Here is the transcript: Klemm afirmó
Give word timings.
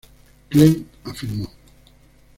Klemm 0.49 0.87
afirmó 1.03 1.45